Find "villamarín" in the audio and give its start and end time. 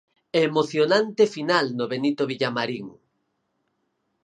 2.31-2.87